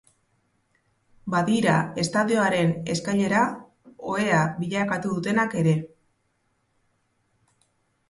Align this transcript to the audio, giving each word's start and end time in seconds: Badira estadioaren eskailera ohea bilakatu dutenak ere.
Badira 1.33 1.75
estadioaren 2.05 2.73
eskailera 2.95 3.45
ohea 4.17 4.43
bilakatu 4.65 5.15
dutenak 5.21 5.57
ere. 5.65 5.79